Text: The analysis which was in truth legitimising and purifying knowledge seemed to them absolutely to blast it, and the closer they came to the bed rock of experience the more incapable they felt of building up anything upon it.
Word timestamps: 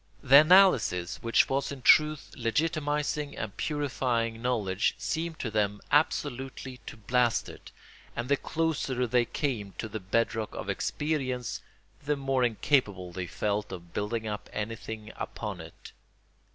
The 0.23 0.37
analysis 0.37 1.17
which 1.21 1.47
was 1.47 1.71
in 1.71 1.83
truth 1.83 2.31
legitimising 2.35 3.35
and 3.37 3.55
purifying 3.55 4.41
knowledge 4.41 4.95
seemed 4.97 5.37
to 5.41 5.51
them 5.51 5.79
absolutely 5.91 6.77
to 6.87 6.97
blast 6.97 7.47
it, 7.47 7.69
and 8.15 8.27
the 8.27 8.35
closer 8.35 9.05
they 9.05 9.25
came 9.25 9.75
to 9.77 9.87
the 9.87 9.99
bed 9.99 10.33
rock 10.33 10.55
of 10.55 10.71
experience 10.71 11.61
the 12.03 12.15
more 12.15 12.43
incapable 12.43 13.11
they 13.11 13.27
felt 13.27 13.71
of 13.71 13.93
building 13.93 14.25
up 14.25 14.49
anything 14.51 15.11
upon 15.17 15.61
it. 15.61 15.91